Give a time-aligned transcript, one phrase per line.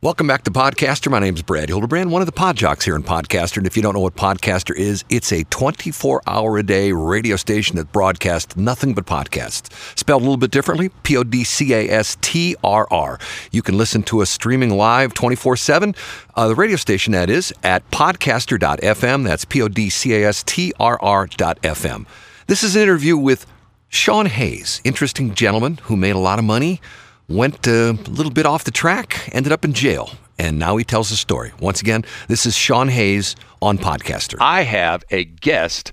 [0.00, 1.10] Welcome back to Podcastrr.
[1.10, 3.56] My name is Brad Hildebrand, one of the pod jocks here in Podcastrr.
[3.56, 7.34] And if you don't know what Podcastrr is, it's a 24 hour a day radio
[7.34, 9.72] station that broadcasts nothing but podcasts.
[9.98, 13.18] Spelled a little bit differently P O D C A S T R R.
[13.50, 15.96] You can listen to us streaming live 24 7.
[16.36, 19.24] Uh, the radio station, that is, at podcastrr.fm.
[19.24, 22.06] That's P O D C A S T R R.fm.
[22.46, 23.46] This is an interview with
[23.88, 26.80] Shaun Hayes, interesting gentleman who made a lot of money
[27.28, 30.84] went uh, a little bit off the track, ended up in jail, and now he
[30.84, 31.52] tells the story.
[31.60, 34.36] Once again, this is Shaun Hayes on Podcastrr.
[34.40, 35.92] I have a guest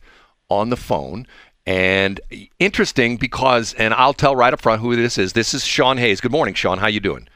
[0.50, 1.28] on the phone.
[1.68, 2.22] And
[2.59, 5.34] interesting because, and I'll tell right up front who this is.
[5.34, 6.22] This is Shaun Hayes.
[6.22, 6.78] Good morning, Shaun.
[6.78, 7.28] How you doing?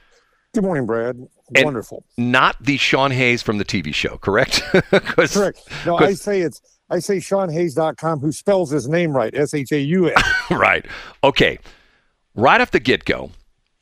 [0.53, 1.15] Good morning, Brad.
[1.55, 2.05] And Wonderful.
[2.17, 4.61] Not the Sean Hayes from the TV show, correct?
[4.91, 5.59] Correct.
[5.83, 6.61] No, I say it's
[6.91, 10.23] I say ShaunHayes.com, who spells his name right, S H A U S.
[10.51, 10.85] right.
[11.23, 11.59] Okay.
[12.35, 13.31] Right off the get go,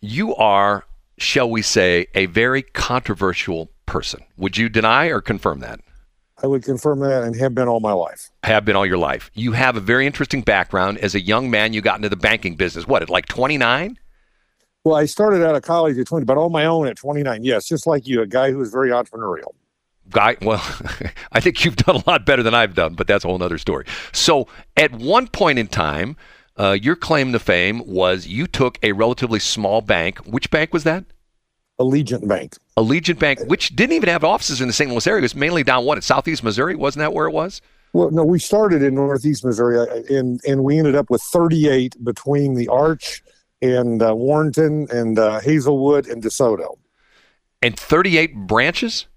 [0.07, 0.85] you are,
[1.17, 4.21] shall we say, a very controversial person.
[4.37, 5.79] Would you deny or confirm that?
[6.41, 8.29] I would confirm that and have been all my life.
[8.43, 9.31] Have been all your life.
[9.33, 10.99] You have a very interesting background.
[10.99, 12.87] As a young man, you got into the banking business.
[12.87, 13.97] What, at like 29?
[14.83, 17.43] Well, I started out of college at 20, but on my own at 29.
[17.43, 19.53] Yes, just like you, a guy who was very entrepreneurial.
[20.11, 20.63] Guy, well,
[21.31, 23.57] I think you've done a lot better than I've done, but that's a whole other
[23.57, 23.85] story.
[24.13, 26.15] So, at one point in time,
[26.57, 30.19] uh, your claim to fame was you took a relatively small bank.
[30.19, 31.05] Which bank was that?
[31.79, 32.55] Allegiant Bank.
[32.75, 34.89] Allegiant Bank, which didn't even have offices in the St.
[34.89, 35.19] Louis area.
[35.19, 36.75] It was mainly down what at Southeast Missouri.
[36.75, 37.61] Wasn't that where it was?
[37.93, 42.03] Well, no, we started in Northeast Missouri, uh, and and we ended up with 38
[42.03, 43.23] between the Arch
[43.61, 46.77] and uh, Warrenton and uh, Hazelwood and DeSoto.
[47.61, 49.07] And 38 branches.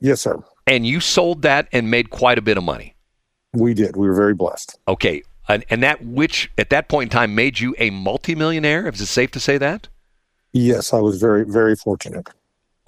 [0.00, 0.42] Yes, sir.
[0.66, 2.94] And you sold that and made quite a bit of money.
[3.54, 3.96] We did.
[3.96, 4.78] We were very blessed.
[4.86, 8.88] Okay, and, and that which at that point in time made you a multimillionaire.
[8.88, 9.88] Is it safe to say that?
[10.52, 12.28] Yes, I was very, very fortunate.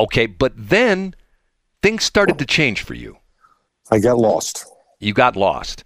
[0.00, 1.14] Okay, but then
[1.82, 3.18] things started to change for you.
[3.90, 4.66] I got lost.
[5.00, 5.84] You got lost.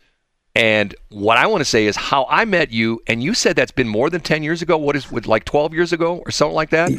[0.54, 3.72] And what I want to say is how I met you, and you said that's
[3.72, 4.76] been more than 10 years ago.
[4.76, 6.90] What is with like 12 years ago or something like that?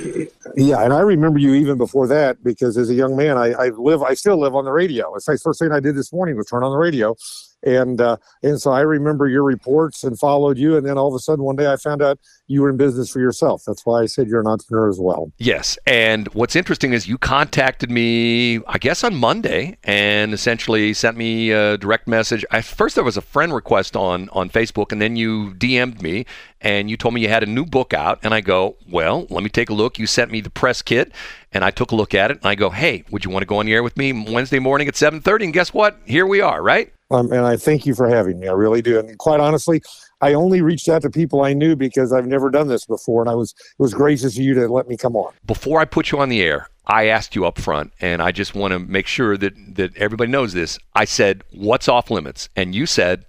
[0.56, 3.70] Yeah, and I remember you even before that because as a young man, I, I
[3.70, 5.14] live, I still live on the radio.
[5.16, 7.16] It's the first thing I did this morning was turn on the radio
[7.64, 11.16] and uh, and so I remember your reports and followed you, and then all of
[11.16, 13.64] a sudden one day I found out you were in business for yourself.
[13.66, 15.32] That's why I said you're an entrepreneur as well.
[15.38, 21.18] Yes, and what's interesting is you contacted me, I guess on Monday, and essentially sent
[21.18, 22.46] me a direct message.
[22.52, 26.26] I, first there was a friend request on on Facebook, and then you DM'd me
[26.64, 29.44] and you told me you had a new book out, and I go, well, let
[29.44, 30.00] me take a look.
[30.00, 31.12] You sent me the press kit,
[31.52, 33.48] and I took a look at it, and I go, hey, would you want to
[33.48, 35.44] go on the air with me Wednesday morning at 7:30?
[35.44, 36.00] And guess what?
[36.06, 36.94] Here we are, right?
[37.14, 38.48] Um, and I thank you for having me.
[38.48, 38.98] I really do.
[39.00, 39.82] And quite honestly,
[40.22, 43.30] I only reached out to people I knew because I've never done this before, and
[43.30, 45.34] I was it was gracious of you to let me come on.
[45.46, 48.56] Before I put you on the air, I asked you up front, and I just
[48.56, 50.80] want to make sure that that everybody knows this.
[50.96, 53.26] I said, "What's off limits?" And you said,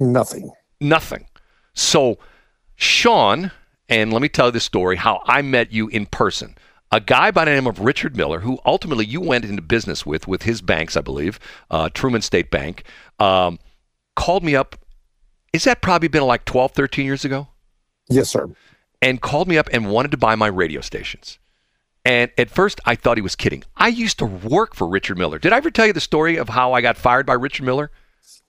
[0.00, 1.26] "Nothing." Nothing.
[1.74, 2.18] So,
[2.76, 3.50] Shaun,
[3.88, 6.54] and let me tell you the story how I met you in person
[6.92, 10.28] a guy by the name of Richard Miller, who ultimately you went into business with,
[10.28, 11.38] with his banks, I believe,
[11.70, 12.84] uh, Truman State Bank,
[13.18, 13.58] um,
[14.14, 14.76] called me up.
[15.52, 17.48] Is that probably been like 12, 13 years ago?
[18.08, 18.48] Yes, sir.
[19.02, 21.38] And called me up and wanted to buy my radio stations.
[22.04, 23.64] And at first, I thought he was kidding.
[23.76, 25.40] I used to work for Richard Miller.
[25.40, 27.90] Did I ever tell you the story of how I got fired by Richard Miller?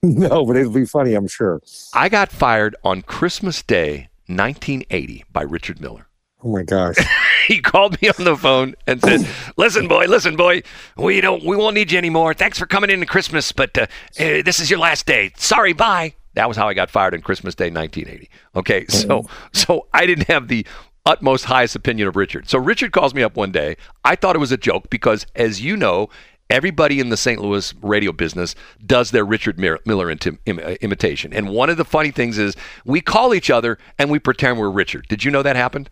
[0.03, 1.59] No, but it'll be funny, I'm sure.
[1.91, 6.06] I got fired on Christmas Day, 1980, by Richard Miller.
[6.47, 6.95] Oh my gosh.
[7.47, 9.27] he called me on the phone and said,
[9.57, 10.63] "Listen, boy, listen, boy,
[10.95, 12.33] we don't, we won't need you anymore.
[12.33, 13.81] Thanks for coming in to Christmas, but uh,
[14.17, 15.31] uh, this is your last day.
[15.35, 18.29] Sorry, bye." That was how I got fired on Christmas Day, 1980.
[18.55, 20.65] Okay, so so I didn't have the
[21.05, 22.47] utmost highest opinion of Richard.
[22.47, 23.75] So Richard calls me up one day.
[24.05, 26.09] I thought it was a joke because, as you know,
[26.49, 27.41] everybody in the St.
[27.41, 31.33] Louis radio business does their Richard Miller intim- Im- uh, imitation.
[31.33, 34.69] And one of the funny things is we call each other and we pretend we're
[34.69, 35.07] Richard.
[35.09, 35.89] Did you know that happened?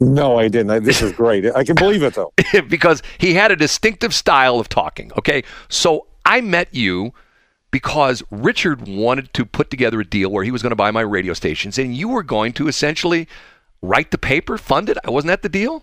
[0.00, 0.84] No, I didn't.
[0.84, 1.44] This is great.
[1.54, 2.32] I can believe it though.
[2.68, 5.10] because he had a distinctive style of talking.
[5.18, 5.42] Okay.
[5.68, 7.12] So I met you
[7.70, 11.00] because Richard wanted to put together a deal where he was going to buy my
[11.00, 13.28] radio stations and you were going to essentially
[13.82, 14.98] write the paper, fund it.
[15.04, 15.82] Wasn't that the deal?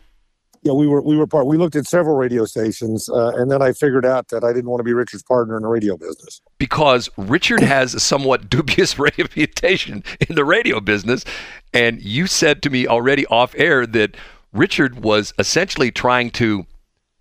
[0.65, 1.45] Yeah, we were we were part.
[1.45, 4.71] We looked at several radio stations, uh, and then I figured out that I didn't
[4.71, 8.97] want to be Richard's partner in the radio business because Richard has a somewhat dubious
[8.99, 11.23] reputation in the radio business,
[11.71, 14.17] and you said to me already off air that
[14.53, 16.65] Richard was essentially trying to,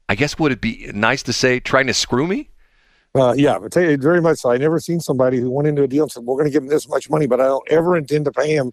[0.09, 2.49] I guess, would it be nice to say, trying to screw me?
[3.15, 4.53] Uh, yeah, but tell you very much so.
[4.53, 6.63] I never seen somebody who went into a deal and said, "We're going to give
[6.63, 8.73] him this much money, but I don't ever intend to pay him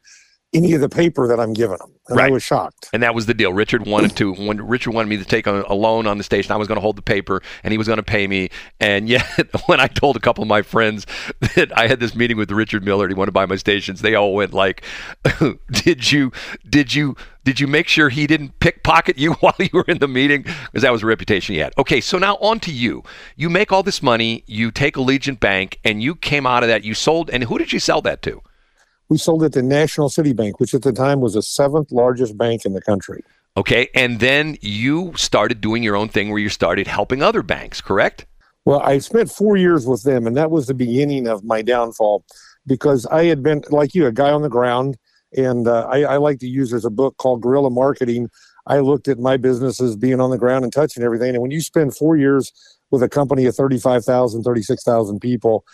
[0.54, 1.92] any of the paper that I'm giving them.
[2.08, 2.30] And Right.
[2.30, 2.90] I was shocked.
[2.92, 3.54] And that was the deal.
[3.54, 6.52] Richard wanted to when Richard wanted me to take a, a loan on the station,
[6.52, 8.50] I was going to hold the paper and he was going to pay me.
[8.80, 9.26] And yet,
[9.68, 11.06] when I told a couple of my friends
[11.56, 14.02] that I had this meeting with Richard Miller and he wanted to buy my stations,
[14.02, 14.84] they all went like,
[15.72, 16.32] "Did you
[16.70, 20.08] did you did you make sure he didn't pickpocket you while you were in the
[20.08, 20.42] meeting?
[20.42, 23.04] Because that was a reputation he had." Okay, so now on to you.
[23.38, 24.44] You make all this money.
[24.48, 26.84] You take Allegiant Bank, and you came out of that.
[26.84, 28.42] You sold, and who did you sell that to?
[29.12, 32.38] We sold it to National City Bank, which at the time was the seventh largest
[32.38, 33.26] bank in the country.
[33.58, 37.82] Okay, and then you started doing your own thing where you started helping other banks,
[37.82, 38.26] correct?
[38.64, 42.24] Well, I spent four years with them, and that was the beginning of my downfall
[42.66, 44.96] because I had been, like you, a guy on the ground.
[45.36, 48.30] And uh, I, I like to use there's a book called Guerrilla Marketing.
[48.66, 51.32] I looked at my business as being on the ground and touching everything.
[51.32, 52.54] And when you spend four years
[52.92, 55.66] with a company of 35,000, 36,000 people,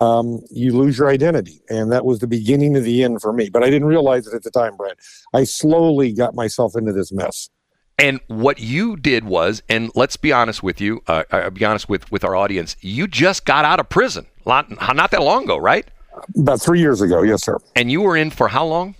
[0.00, 1.60] um, you lose your identity.
[1.68, 3.50] And that was the beginning of the end for me.
[3.50, 4.96] But I didn't realize it at the time, Brad.
[5.34, 7.50] I slowly got myself into this mess.
[7.98, 11.88] And what you did was, and let's be honest with you, uh, I'll be honest
[11.90, 15.56] with, with our audience, you just got out of prison not, not that long ago,
[15.56, 15.86] right?
[16.36, 17.58] About three years ago, yes, sir.
[17.76, 18.94] And you were in for how long?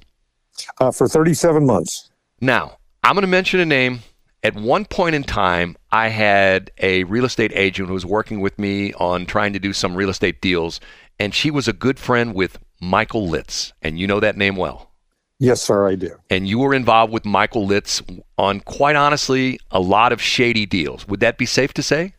[0.78, 2.10] Uh, for 37 months.
[2.40, 4.00] Now, I'm going to mention a name.
[4.42, 8.58] At one point in time, I had a real estate agent who was working with
[8.58, 10.80] me on trying to do some real estate deals,
[11.18, 14.90] and she was a good friend with Michael Litz, and you know that name well.
[15.38, 16.10] Yes, sir, I do.
[16.28, 18.02] And you were involved with Michael Litz
[18.36, 21.08] on, quite honestly, a lot of shady deals.
[21.08, 22.14] Would that be safe to say?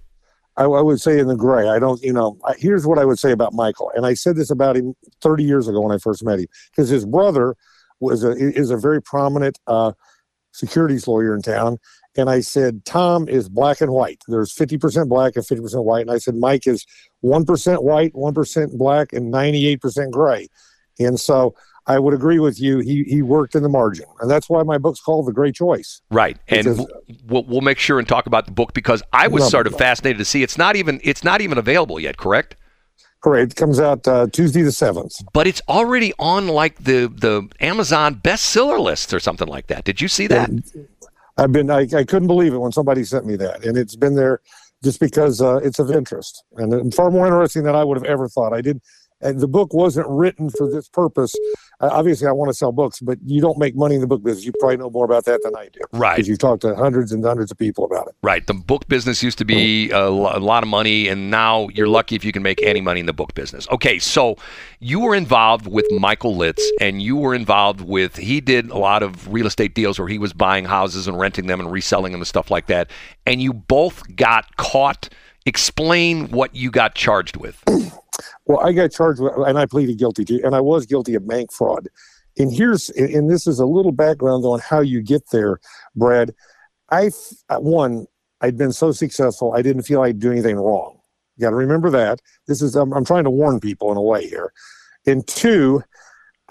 [0.58, 1.70] I, I would say in the gray.
[1.70, 3.92] I don't, you know, I, here's what I would say about Michael.
[3.96, 6.90] And I said this about him 30 years ago when I first met him, because
[6.90, 7.56] his brother
[8.00, 9.92] was a, is a very prominent uh,
[10.52, 11.78] securities lawyer in town.
[12.18, 14.22] And I said, Tom is black and white.
[14.28, 16.02] There's 50% black and 50% white.
[16.02, 16.86] And I said, Mike is
[17.24, 20.48] 1% white, 1% black, and 98% gray.
[21.00, 21.56] And so
[21.88, 22.80] I would agree with you.
[22.80, 24.06] He, he worked in the margin.
[24.20, 26.02] And that's why my book's called The Gray Choice.
[26.12, 26.86] Right, and Because-
[27.28, 29.76] we'll, we'll make sure and talk about the book because I was No, sort of
[29.78, 32.56] fascinated to see it's not even it's not even available yet, correct?
[33.22, 33.54] Correct.
[33.54, 35.24] It comes out uh, Tuesday the 7th.
[35.32, 39.84] But it's already on like the the Amazon bestseller list or something like that.
[39.84, 40.50] Did you see that?
[41.38, 43.66] I've been, I, I couldn't believe it when somebody sent me that.
[43.66, 44.42] And it's been there
[44.84, 48.28] just because uh, it's of interest and far more interesting than I would have ever
[48.28, 48.54] thought.
[48.54, 48.82] I did.
[49.22, 51.36] And the book wasn't written for this purpose.
[51.80, 54.24] Uh, obviously, I want to sell books, but you don't make money in the book
[54.24, 54.46] business.
[54.46, 55.80] You probably know more about that than I do.
[55.92, 56.18] Right.
[56.18, 58.16] Because you've talked to hundreds and hundreds of people about it.
[58.22, 58.46] Right.
[58.46, 62.16] The book business used to be a, a lot of money, and now you're lucky
[62.16, 63.68] if you can make any money in the book business.
[63.70, 64.36] Okay, so
[64.80, 69.02] you were involved with Michael Litz, and you were involved with, he did a lot
[69.02, 72.22] of real estate deals where he was buying houses and renting them and reselling them
[72.22, 72.90] and stuff like that.
[73.26, 75.10] And you both got caught.
[75.46, 77.64] Explain what you got charged with.
[78.46, 81.28] Well, I got charged with, and I pleaded guilty to, and I was guilty of
[81.28, 81.88] bank fraud.
[82.38, 85.60] And here's, and this is a little background on how you get there,
[85.96, 86.34] Brad.
[86.90, 87.12] I,
[87.50, 88.08] one,
[88.42, 91.00] I'd been so successful, I didn't feel I'd do anything wrong.
[91.38, 92.20] You got to remember that.
[92.48, 94.52] This is, I'm, I'm trying to warn people in a way here.
[95.06, 95.84] And two,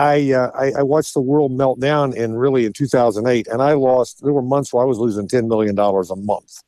[0.00, 3.74] I, uh, I, I watched the world melt down in really in 2008, and I
[3.74, 4.22] lost.
[4.22, 6.62] There were months where I was losing 10 million dollars a month,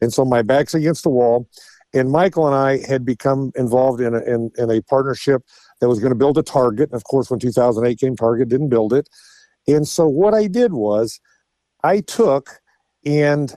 [0.00, 1.48] and so my back's against the wall.
[1.94, 5.42] And Michael and I had become involved in a, in, in a partnership
[5.80, 6.90] that was going to build a Target.
[6.90, 9.08] And of course, when 2008 came, Target didn't build it.
[9.68, 11.20] And so what I did was,
[11.82, 12.60] I took
[13.04, 13.54] and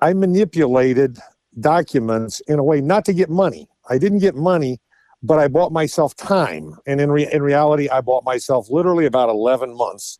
[0.00, 1.18] I manipulated
[1.58, 3.68] documents in a way not to get money.
[3.88, 4.80] I didn't get money,
[5.22, 6.76] but I bought myself time.
[6.86, 10.18] And in re- in reality, I bought myself literally about 11 months,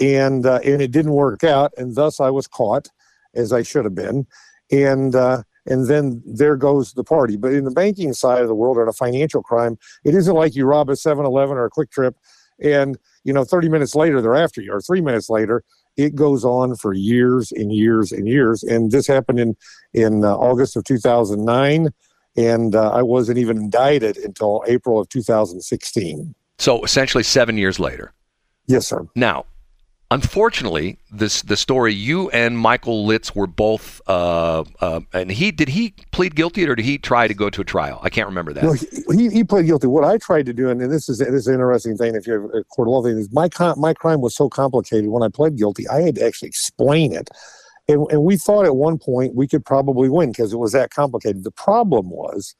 [0.00, 2.88] and uh, and it didn't work out, and thus I was caught,
[3.34, 4.26] as I should have been,
[4.70, 5.14] and.
[5.14, 7.36] Uh, and then there goes the party.
[7.36, 10.34] But in the banking side of the world, or in a financial crime, it isn't
[10.34, 12.14] like you rob a 7-Eleven or a QuikTrip,
[12.60, 15.62] and you know 30 minutes later they're after you, or three minutes later.
[15.96, 18.62] It goes on for years and years and years.
[18.62, 19.56] And this happened in
[19.94, 21.88] in uh, August of 2009,
[22.36, 26.34] and uh, I wasn't even indicted until April of 2016.
[26.58, 28.12] So essentially, seven years later.
[28.66, 29.06] Yes, sir.
[29.14, 29.46] Now,
[30.10, 35.68] unfortunately, this the story you and Michael Litz were both, uh, uh, and he did
[35.68, 38.00] he plead guilty or did he try to go to a trial?
[38.02, 38.64] I can't remember that.
[38.64, 38.72] No,
[39.16, 39.86] he, he, pled guilty.
[39.86, 42.14] What I tried to do, and, this is this is an interesting thing.
[42.14, 45.10] If you're a court of law thing, is my my crime was so complicated.
[45.10, 47.28] When I pled guilty, I had to actually explain it,
[47.88, 50.90] and and we thought at one point we could probably win because it was that
[50.90, 51.44] complicated.
[51.44, 52.54] The problem was,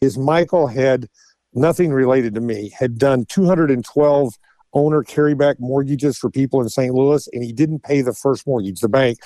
[0.00, 1.08] is Michael had
[1.54, 4.34] nothing related to me had done 212
[4.74, 6.94] owner carryback mortgages for people in St.
[6.94, 8.80] Louis, and he didn't pay the first mortgage.
[8.80, 9.18] The bank.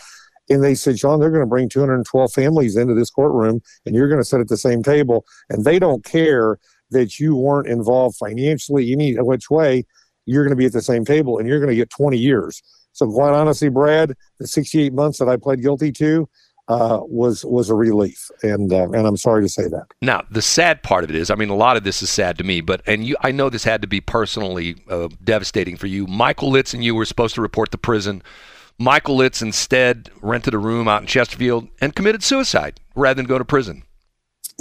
[0.50, 4.08] And they said, John, they're going to bring 212 families into this courtroom, and you're
[4.08, 6.58] going to sit at the same table, and they don't care
[6.90, 9.84] that you weren't involved financially any which way
[10.26, 12.62] you're going to be at the same table and you're going to get 20 years.
[12.92, 16.28] So quite honestly, Brad, the 68 months that I pled guilty to
[16.72, 19.86] uh, was was a relief, and uh, and I'm sorry to say that.
[20.00, 22.38] Now, the sad part of it is, I mean, a lot of this is sad
[22.38, 25.86] to me, but and you, I know this had to be personally uh, devastating for
[25.86, 26.06] you.
[26.06, 28.22] Michael Litz and you were supposed to report to prison.
[28.78, 33.38] Michael Litz instead rented a room out in Chesterfield and committed suicide rather than go
[33.38, 33.82] to prison.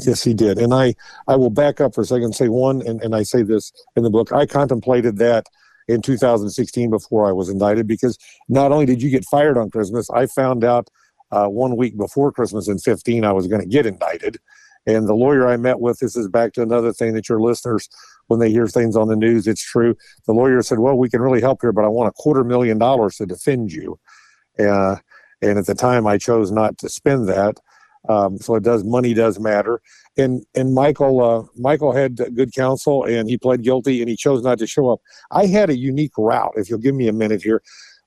[0.06, 0.58] Yes, he did.
[0.58, 0.96] And I,
[1.27, 3.72] I will back up for a second and say one, and, and I say this
[3.96, 4.34] in the book.
[4.34, 5.46] I contemplated that
[5.88, 8.18] in 2016 before I was indicted because
[8.50, 10.89] not only did you get fired on Christmas, I found out
[11.32, 14.38] uh, one week before Christmas in 15 I was going to get indicted.
[14.88, 17.88] And the lawyer I met with, this is back to another thing that your listeners,
[18.28, 19.96] when they hear things on the news, it's true.
[20.26, 22.80] The lawyer said, Well, we can really help here, but I want a quarter million
[22.80, 24.00] dollars to defend you.
[24.58, 24.96] Uh,
[25.42, 27.60] and at the time, I chose not to spend that.
[28.10, 29.82] Um, so it does money does matter.
[30.18, 34.44] And and Michael uh, Michael had good counsel and he pled guilty and he chose
[34.44, 35.02] not to show up.
[35.30, 36.54] I had a unique route.
[36.56, 37.62] If you'll give me a minute here,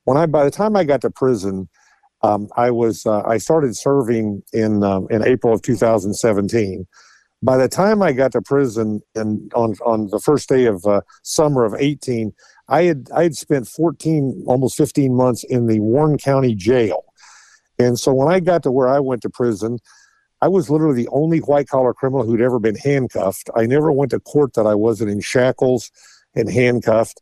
[0.04, 1.69] when I by the time I got to prison,
[2.25, 6.87] um, I was uh, I started serving in um, in April of 2017.
[7.43, 11.02] By the time I got to prison and on on the first day of uh,
[11.23, 12.33] summer of 18,
[12.69, 17.04] I had I had spent 14 almost 15 months in the Warren County Jail
[17.78, 19.78] and so when I got to where I went to prison,
[20.40, 23.50] I was literally the only white collar criminal who'd ever been handcuffed.
[23.57, 25.90] I never went to court that I wasn't in shackles
[26.35, 27.21] and handcuffed.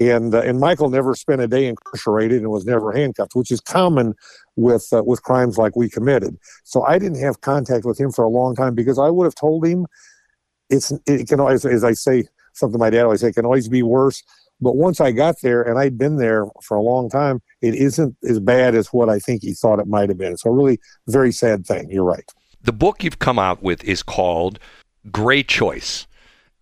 [0.00, 3.60] And uh, and Michael never spent a day incarcerated and was never handcuffed, which is
[3.60, 4.14] common
[4.56, 6.36] with uh, with crimes like we committed.
[6.64, 9.36] So I didn't have contact with him for a long time because I would have
[9.36, 9.86] told him
[10.68, 12.24] it's it can always, as I say
[12.54, 14.22] something my dad always say, it can always be worse.
[14.60, 18.16] But once I got there, and I'd been there for a long time, it isn't
[18.28, 20.36] as bad as what I think he thought it might have been.
[20.36, 21.90] So, really, very sad thing.
[21.90, 22.24] You're right.
[22.62, 24.58] The book you've come out with is called
[25.10, 26.06] Gray Choice.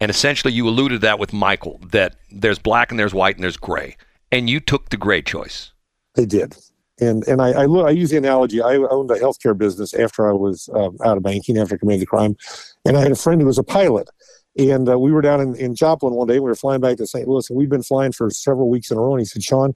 [0.02, 3.44] And essentially, you alluded to that with Michael that there's black and there's white and
[3.44, 3.97] there's gray.
[4.32, 5.71] And you took the gray choice.
[6.16, 6.56] They did.
[7.00, 8.61] And and I, I, I use the analogy.
[8.61, 12.02] I owned a healthcare business after I was um, out of banking, after I committed
[12.02, 12.35] the crime.
[12.85, 14.11] And I had a friend who was a pilot.
[14.59, 16.40] And uh, we were down in, in Joplin one day.
[16.40, 17.28] We were flying back to St.
[17.28, 19.12] Louis, and we'd been flying for several weeks in a row.
[19.12, 19.73] And he said, Shaun,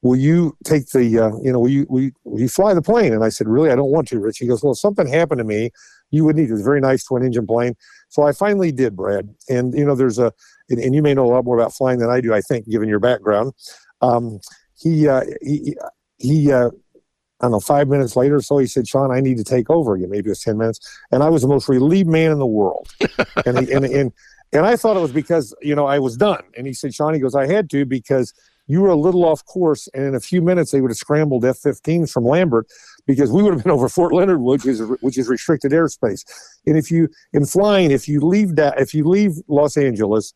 [0.00, 2.80] will you take the, uh, you know, will you, will you, will you fly the
[2.80, 3.12] plane?
[3.12, 4.38] And I said, really, I don't want to, Rich.
[4.38, 5.72] He goes, well, something happened to me,
[6.12, 6.52] you would need it.
[6.52, 7.74] was a very nice twin engine plane.
[8.08, 9.34] So I finally did, Brad.
[9.48, 10.32] And, you know, there's a,
[10.70, 12.68] and, and you may know a lot more about flying than I do, I think,
[12.68, 13.54] given your background.
[14.02, 14.38] Um,
[14.78, 15.76] he, uh, he,
[16.18, 16.68] he, uh,
[17.40, 19.94] I don't know, five minutes later so, he said, Shaun, I need to take over
[19.94, 20.10] again.
[20.10, 20.78] Maybe it was 10 minutes.
[21.10, 22.88] And I was the most relieved man in the world.
[23.46, 24.12] and, he, and, and,
[24.52, 26.42] and I thought it was because, you know, I was done.
[26.56, 28.34] And he said, Shaun, he goes, I had to because
[28.66, 29.88] you were a little off course.
[29.94, 32.66] And in a few minutes, they would have scrambled F 15s from Lambert
[33.06, 36.22] because we would have been over Fort Leonard Wood, which is, which is restricted airspace.
[36.66, 40.32] And if you, in flying, if you leave that, if you leave Los Angeles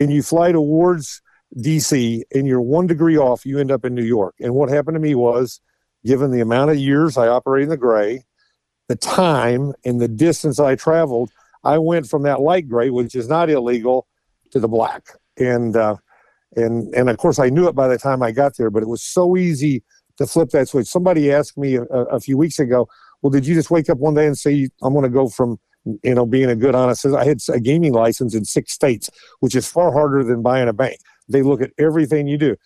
[0.00, 1.22] and you fly towards
[1.56, 4.34] DC and you're one degree off, you end up in New York.
[4.40, 5.60] And what happened to me was,
[6.04, 8.24] given the amount of years I operated in the gray,
[8.88, 11.30] the time and the distance I traveled,
[11.64, 14.06] I went from that light gray, which is not illegal,
[14.52, 15.04] to the black.
[15.36, 15.96] And uh,
[16.56, 18.88] and and of course I knew it by the time I got there, but it
[18.88, 19.82] was so easy
[20.18, 20.86] to flip that switch.
[20.86, 22.88] Somebody asked me a, a few weeks ago,
[23.22, 25.58] "Well, did you just wake up one day and say I'm going to go from
[25.84, 29.10] you know being a good honest?" I had a gaming license in six states,
[29.40, 30.98] which is far harder than buying a bank.
[31.28, 32.56] They look at everything you do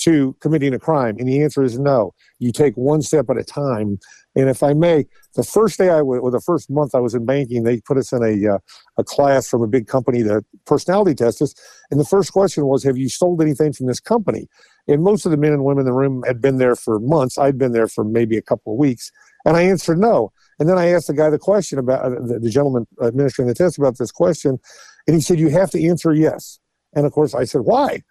[0.00, 1.16] to committing a crime?
[1.18, 2.14] And the answer is no.
[2.38, 3.98] You take one step at a time.
[4.36, 7.14] And if I may, the first day I was, or the first month I was
[7.14, 8.58] in banking, they put us in a, uh,
[8.96, 11.52] a class from a big company to personality test us.
[11.90, 14.46] And the first question was, Have you sold anything from this company?
[14.86, 17.38] And most of the men and women in the room had been there for months.
[17.38, 19.10] I'd been there for maybe a couple of weeks.
[19.44, 20.32] And I answered no.
[20.58, 23.54] And then I asked the guy the question about uh, the, the gentleman administering the
[23.54, 24.58] test about this question.
[25.06, 26.60] And he said, You have to answer yes.
[26.94, 28.02] And of course, I said, Why?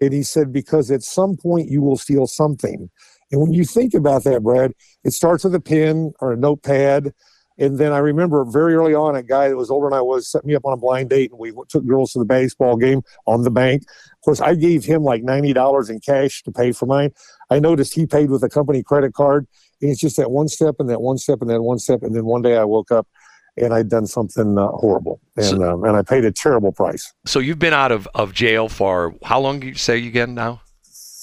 [0.00, 2.90] And he said, because at some point you will steal something.
[3.34, 7.12] And when you think about that, Brad, it starts with a pen or a notepad.
[7.58, 10.30] And then I remember very early on, a guy that was older than I was
[10.30, 13.02] set me up on a blind date, and we took girls to the baseball game
[13.26, 13.82] on the bank.
[13.82, 17.12] Of course, I gave him like $90 in cash to pay for mine.
[17.50, 19.48] I noticed he paid with a company credit card.
[19.82, 22.04] And it's just that one step and that one step and that one step.
[22.04, 23.08] And then one day I woke up
[23.56, 27.12] and I'd done something uh, horrible, and so, um, and I paid a terrible price.
[27.24, 29.62] So you've been out of, of jail for how long?
[29.62, 30.62] You say again now?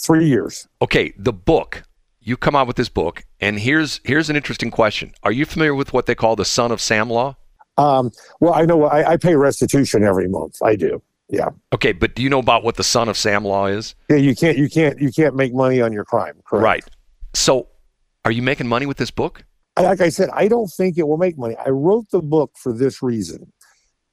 [0.04, 0.68] Three years.
[0.82, 1.84] Okay, the book.
[2.24, 5.12] You come out with this book, and here's here's an interesting question.
[5.24, 7.36] Are you familiar with what they call the son of Sam law?
[7.78, 10.62] Um, well, I know I, I pay restitution every month.
[10.62, 11.02] I do.
[11.30, 11.50] Yeah.
[11.74, 13.96] Okay, but do you know about what the son of Sam law is?
[14.10, 16.36] Yeah, you can't you can't you can't make money on your crime.
[16.46, 16.64] Correct.
[16.64, 16.84] Right.
[17.34, 17.70] So,
[18.26, 19.44] are you making money with this book?
[19.80, 21.56] like I said, I don't think it will make money.
[21.66, 23.52] I wrote the book for this reason.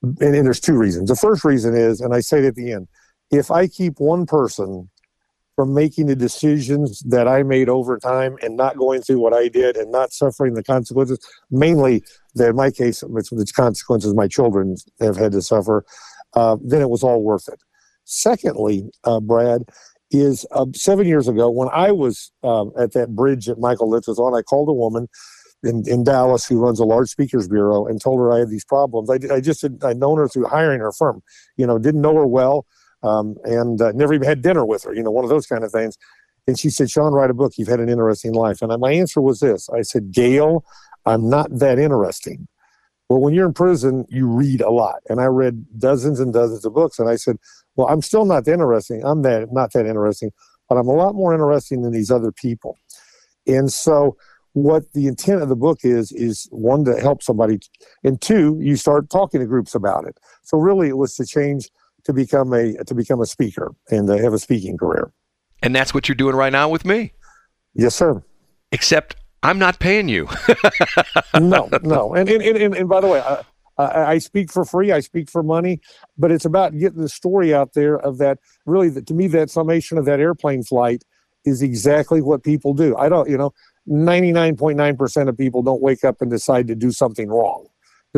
[0.02, 1.08] And, and, there's two reasons.
[1.08, 2.86] The first reason is, and I say it at the end,
[3.32, 4.88] if I keep one person
[5.58, 9.48] from making the decisions that I made over time and not going through what I
[9.48, 11.18] did and not suffering the consequences,
[11.50, 12.04] mainly
[12.38, 15.84] in my case, it's the consequences my children have had to suffer,
[16.34, 17.60] uh, then it was all worth it.
[18.04, 19.62] Secondly, uh, Brad,
[20.12, 24.06] is uh, seven years ago when I was um, at that bridge that Michael Litz
[24.06, 25.08] was on, I called a woman
[25.64, 28.64] in, in Dallas who runs a large speakers bureau and told her I had these
[28.64, 29.10] problems.
[29.10, 31.20] I, I just had, I'd known her through hiring her firm,
[31.56, 32.64] you know, didn't know her well
[33.02, 35.64] um, and uh, never even had dinner with her, you know, one of those kind
[35.64, 35.96] of things.
[36.46, 37.52] And she said, Shaun, write a book.
[37.56, 38.62] You've had an interesting life.
[38.62, 40.64] And my answer was this I said, Gail,
[41.04, 42.48] I'm not that interesting.
[43.08, 45.00] Well, when you're in prison, you read a lot.
[45.08, 46.98] And I read dozens and dozens of books.
[46.98, 47.36] And I said,
[47.76, 49.02] Well, I'm still not that interesting.
[49.04, 50.30] I'm that not that interesting,
[50.68, 52.78] but I'm a lot more interesting than these other people.
[53.46, 54.16] And so
[54.52, 57.60] what the intent of the book is is one to help somebody
[58.02, 61.68] and two you start talking to groups about it so really it was to change
[62.04, 65.12] to become a to become a speaker and to have a speaking career
[65.62, 67.12] and that's what you're doing right now with me
[67.74, 68.22] yes sir
[68.72, 70.28] except i'm not paying you
[71.40, 73.20] no no and and, and, and by the way
[73.78, 74.90] I, I, speak for free.
[74.90, 75.80] I speak for money,
[76.16, 78.38] but it's about getting the story out there of that.
[78.66, 81.04] Really, to me, that summation of that airplane flight
[81.44, 82.96] is exactly what people do.
[82.96, 83.52] I don't, you know,
[83.88, 87.66] 99.9% of people don't wake up and decide to do something wrong.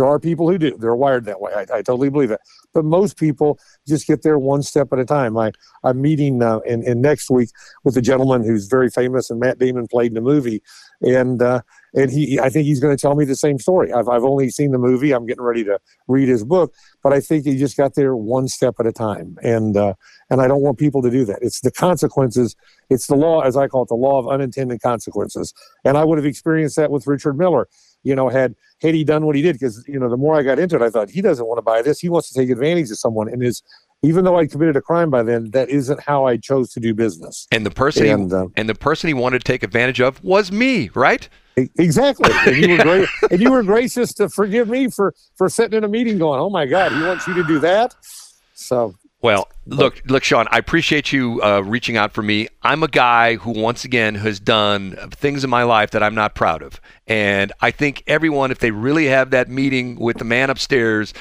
[0.01, 0.79] There are people who do.
[0.79, 1.53] They're wired that way.
[1.53, 2.41] I, I totally believe that.
[2.73, 5.37] But most people just get there one step at a time.
[5.37, 5.53] I,
[5.85, 7.51] I'm meeting uh, in, in next week
[7.85, 10.63] with a gentleman who's very famous and Matt Damon played in the movie.
[11.03, 11.61] And uh,
[11.95, 13.93] and he I think he's going to tell me the same story.
[13.93, 15.13] I've I've only seen the movie.
[15.13, 15.79] I'm getting ready to
[16.09, 19.37] read his book, but I think he just got there one step at a time,
[19.43, 19.95] and uh,
[20.29, 21.39] and I don't want people to do that.
[21.43, 22.55] It's the consequences.
[22.91, 25.53] It's the law, as I call it, the law of unintended consequences.
[25.85, 27.69] And I would have experienced that with Richard Miller.
[28.03, 30.43] You know, had had he done what he did, because you know, the more I
[30.43, 32.01] got into it, I thought he doesn't want to buy this.
[32.01, 33.63] He wants to take advantage of someone, and is
[34.03, 36.95] even though I committed a crime by then, that isn't how I chose to do
[36.95, 37.47] business.
[37.53, 40.23] And the person and, he, uh, and the person he wanted to take advantage of
[40.25, 41.29] was me, right?
[41.57, 42.31] Exactly.
[42.47, 45.85] And you were great and you were gracious to forgive me for for sitting in
[45.85, 47.95] a meeting going, "Oh my god, he wants you to do that."
[48.55, 50.47] So well, look, look, Shaun.
[50.51, 52.49] I appreciate you uh, reaching out for me.
[52.63, 56.35] I'm a guy who, once again, has done things in my life that I'm not
[56.35, 60.49] proud of, and I think everyone, if they really have that meeting with the man
[60.49, 61.13] upstairs,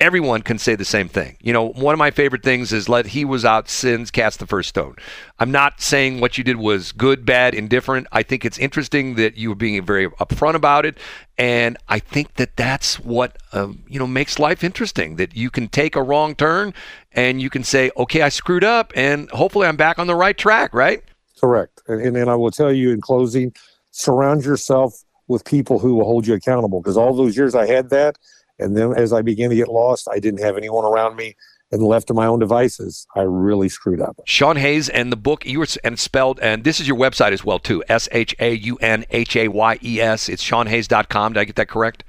[0.00, 1.36] everyone can say the same thing.
[1.40, 4.46] You know, one of my favorite things is let he was out sins cast the
[4.46, 4.96] first stone.
[5.38, 8.06] I'm not saying what you did was good, bad, indifferent.
[8.12, 10.98] I think it's interesting that you were being very upfront about it,
[11.38, 15.16] and I think that that's what uh, you know makes life interesting.
[15.16, 16.74] That you can take a wrong turn
[17.12, 20.36] and you can say, "Okay, I screwed up, and hopefully I'm back on the right
[20.36, 21.02] track." Right?
[21.40, 21.82] Correct.
[21.88, 23.52] And, and I will tell you in closing,
[23.90, 27.90] surround yourself with people who will hold you accountable because all those years I had
[27.90, 28.18] that
[28.58, 31.36] and then as I began to get lost, I didn't have anyone around me
[31.74, 34.20] and left to my own devices, I really screwed up.
[34.26, 37.44] Shaun Hayes and the book you were and spelled and this is your website as
[37.44, 37.82] well too.
[37.88, 40.28] S H A U N H A Y E S.
[40.28, 41.32] It's shaunhayes.com.
[41.32, 42.04] Did I get that correct?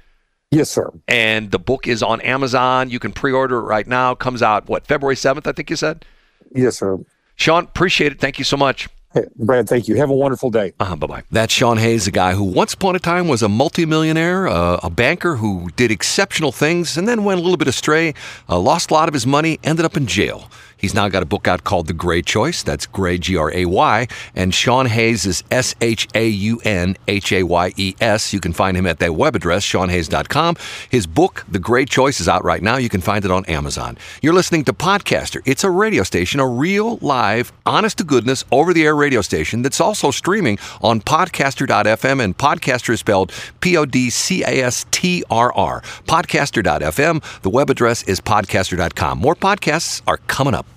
[0.52, 0.92] Yes, sir.
[1.08, 2.90] And the book is on Amazon.
[2.90, 4.14] You can pre-order it right now.
[4.14, 6.04] Comes out what February seventh, I think you said.
[6.54, 6.98] Yes, sir.
[7.34, 8.20] Shaun, appreciate it.
[8.20, 8.88] Thank you so much.
[9.36, 9.96] Brad, thank you.
[9.96, 10.72] Have a wonderful day.
[10.80, 11.22] Uh-huh, bye bye.
[11.30, 14.90] That's Shaun Hayes, a guy who once upon a time was a multimillionaire, uh, a
[14.90, 18.14] banker who did exceptional things and then went a little bit astray,
[18.48, 20.50] uh, lost a lot of his money, ended up in jail.
[20.78, 22.62] He's now got a book out called The Gray Choice.
[22.62, 24.06] That's Gray, G R A Y.
[24.34, 28.32] And Shaun Hayes is S H A U N H A Y E S.
[28.32, 30.56] You can find him at that web address, shaunhayes.com.
[30.90, 32.76] His book, The Gray Choice, is out right now.
[32.76, 33.96] You can find it on Amazon.
[34.20, 35.40] You're listening to Podcastrr.
[35.46, 39.62] It's a radio station, a real, live, honest to goodness, over the air radio station
[39.62, 42.22] that's also streaming on podcastrr.fm.
[42.22, 45.80] And podcastrr is spelled P O D C A S T R R.
[46.06, 47.40] Podcastrr.fm.
[47.42, 49.18] The web address is podcastrr.com.
[49.18, 50.75] More podcasts are coming up.